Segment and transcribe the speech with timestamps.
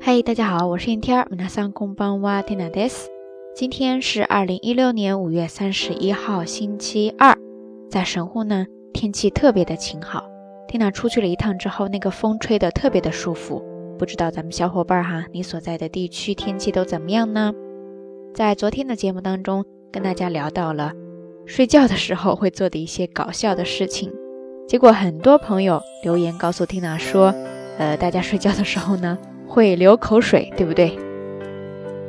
[0.00, 3.08] 嗨，大家好，我是 Inter，皆さんこんばんは、テナです。
[3.54, 7.34] 今天是二零一六年五月三十一号，星期二，
[7.88, 10.24] 在神户呢，天气特别的晴好。
[10.68, 13.62] Tina 出去了一趟之后，那个风吹得特别的舒服。
[13.98, 17.52] 不知道咱们小伙伴哈，你所在的地区天气都怎么样呢？
[18.34, 20.92] 在昨天的节目当中，跟大家聊到了
[21.46, 24.12] 睡觉的时候会做的一些搞笑的事情，
[24.66, 27.32] 结果很多朋友留言告诉 Tina 说，
[27.78, 29.16] 呃，大家睡觉的时候呢。
[29.48, 30.98] 会流口水，对不对？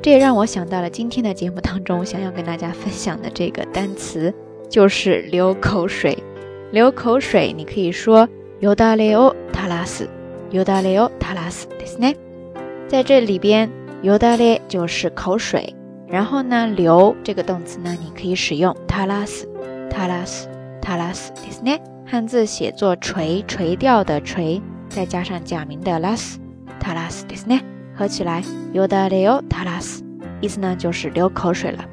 [0.02, 4.34] 这也让我想到了今天的节目当中想要跟大家分享的这个单词，
[4.70, 6.18] 就是流口水。
[6.72, 8.28] 流口水，你可以说
[8.60, 12.16] “yodaleo talas”，“yodaleo talas” ですね。
[12.88, 13.70] 在这里边，“
[14.04, 15.74] yodale” 就是口水，
[16.08, 21.80] 然后呢，流这个动词呢，你可以使用 “talas”，“talas”，“talas” ですね。
[22.06, 26.36] 汉字写作垂，垂钓的垂，再加上假名的 las。
[26.80, 27.64] タラスですね，
[27.96, 30.04] 合起来ヨダレオタラス，
[30.42, 31.86] 意思呢就是流口水了。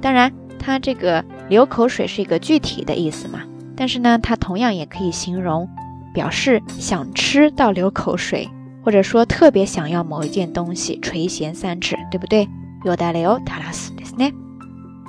[0.00, 3.40] 当然，它这个流口水是一个具体的意思嘛，
[3.76, 5.68] 但是呢，它同样也可以形容
[6.14, 8.48] 表示想吃到流口水，
[8.84, 12.48] 或者说特别想要某一件东西垂涎三尺，对不对？
[12.84, 14.32] ヨダレオタラスですね。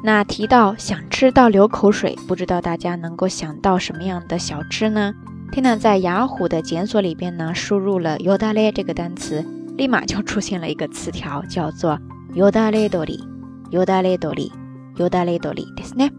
[0.04, 5.14] 那提到想吃到流口水，不知道大家能够想到什么样的小吃呢？
[5.52, 9.44] 天呐，在雅虎的检索里边呢，输入了 “yodale” 这个单词，
[9.78, 12.00] 立马就出现了一个词条，叫做
[12.36, 16.12] “yodale dori”，“yodale dori”，“yodale dori” ですね。“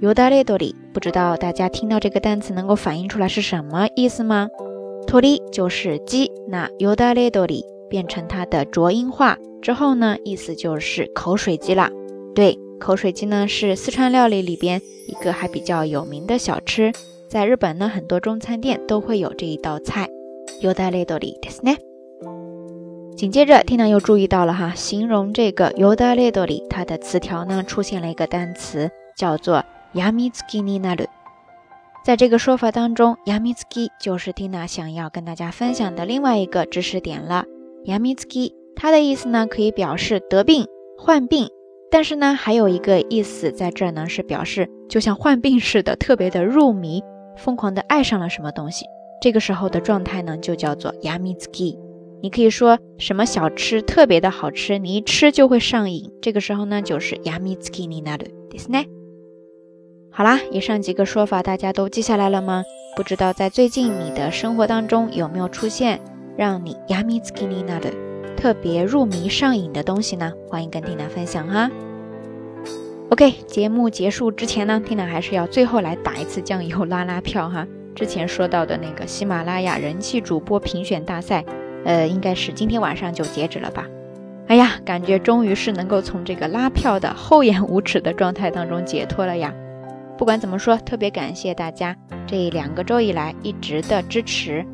[0.00, 4.48] yodale dori” 不知道大家听到这个单词能够反映出来是什么意思吗？“
[5.06, 11.90] tori” 就是鸡，那 “yodale dori” 变成它的浊音化之后呢，意思就是口水鸡啦。
[12.34, 16.92] 对，口水鸡呢是四川料理里边一个还比较有名的小吃。
[17.33, 20.07] 在日本呢，很多中餐店都会有这一道菜。
[23.17, 29.63] 紧接着，天娜又注意到了哈，形容这个 “yodale 它的词条呢出现了一个单词，叫做
[29.95, 31.07] “yamizuki ni naru”。
[32.05, 37.45] 在这个说法当中 yamiski 就是天娜想要跟大家分享的另外一个知识点了。
[37.83, 40.67] yamiski 它的意思呢，可以表示得病、
[40.99, 41.49] 患病，
[41.89, 47.03] 但是呢，还有一个意思在这儿呢，是表示就像患病似的，特别的入迷。
[47.36, 48.86] 疯狂的爱上了什么东西，
[49.20, 51.78] 这个时候的状态呢，就叫做 yamizuki。
[52.20, 58.86] 你可以说什么小吃特别的好吃，你一吃就会上瘾，这个时候呢，就是 yamizuki ni naru ですね。
[60.10, 62.64] 好啦，以上几个说法大家都记下来了吗？
[62.96, 66.00] 不知道在最近你的生活当中有没有出现
[66.36, 67.92] 让你 yamizuki ni naru
[68.36, 70.32] 特别入迷上瘾的东西呢？
[70.48, 71.70] 欢迎跟缇娜分享哈。
[73.13, 77.63] OK，节目结束之前呢，缇娜还是要最后来打一次酱油拉拉票哈。
[77.93, 81.45] 之前说到的那个喜马拉雅人气主播评选大赛，
[81.85, 83.85] 呃，应该是今天晚上就截止了吧？
[84.47, 89.53] 哎呀，感觉终于是能够从这个拉票的厚颜无耻的状态当中解脱了呀！
[90.17, 94.65] 不管怎么说，特别感谢大家这两个周以来一直的支持。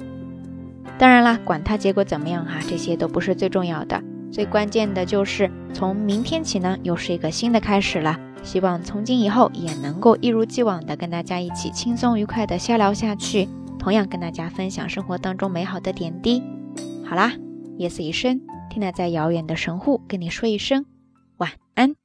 [0.98, 4.02] 当然啦，管它结果怎么样哈，这些都不是最重要的，
[4.32, 8.18] 最关键的就是从明天起呢，又是一个新的开始了。
[8.44, 16.42] 希望从今以后也能够一如既往的跟大家一起轻松愉快的瞎聊下去，同样跟大家分享生活当中美好的点滴。
[17.06, 17.34] 好啦，
[17.78, 20.86] 夜色已深，听娜在遥远的神户跟你说一声
[21.38, 21.96] 晚安。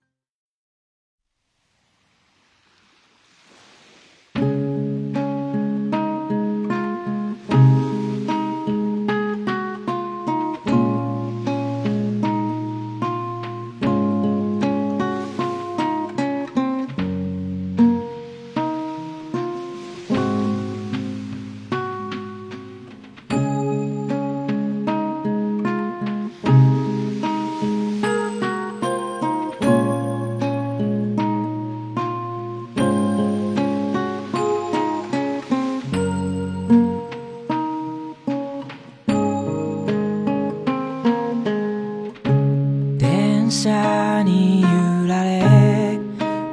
[43.55, 44.69] 車に揺
[45.07, 45.99] られ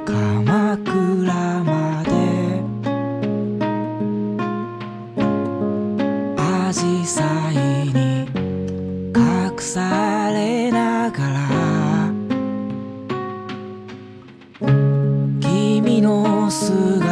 [0.06, 2.10] 鎌倉まで
[6.38, 7.56] アジサイ
[7.88, 8.28] に
[9.14, 12.12] 隠されながら
[15.40, 17.11] 君の姿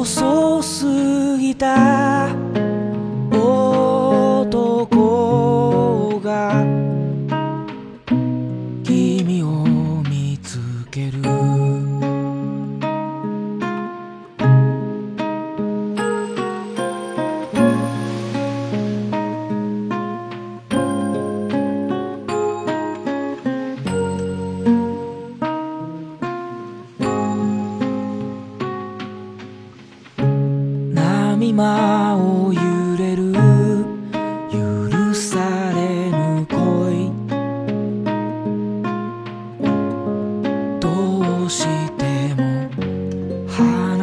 [0.00, 0.86] 遅す
[1.38, 1.99] ぎた。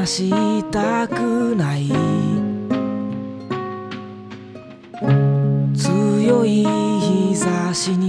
[0.08, 0.30] し
[0.72, 1.90] たくない。
[5.76, 8.07] 強い日差しに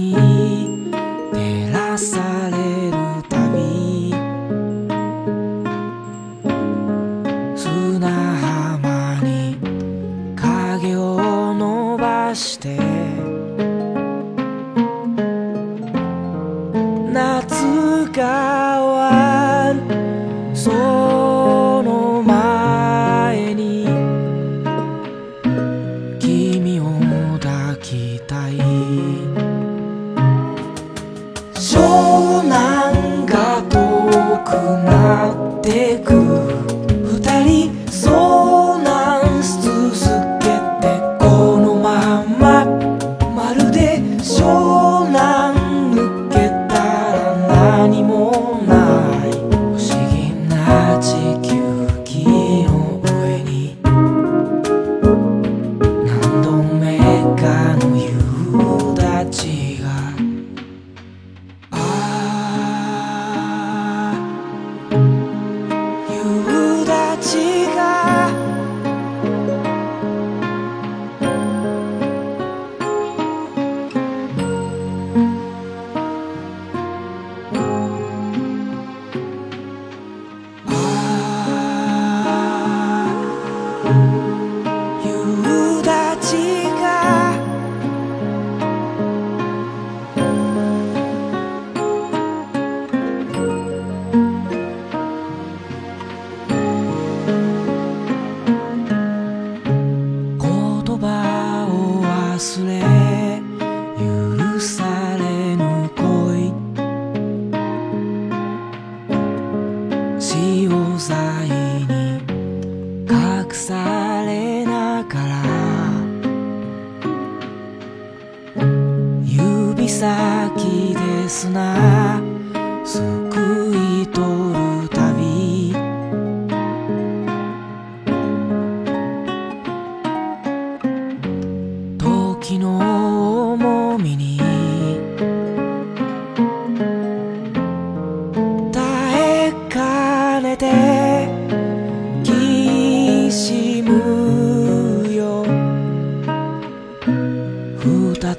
[67.29, 67.35] ち
[67.75, 68.29] が。
[85.05, 86.29] 夕立。
[86.31, 86.58] ち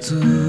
[0.01, 0.40] 二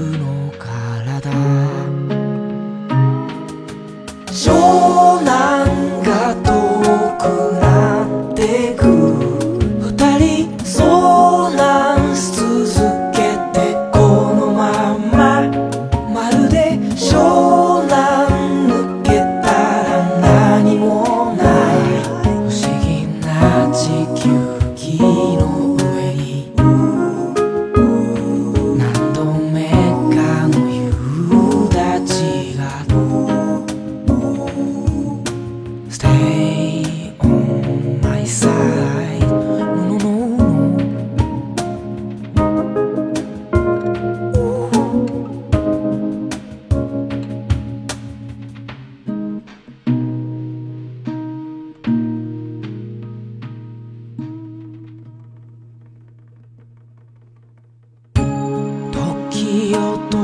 [59.53, 60.22] 你有多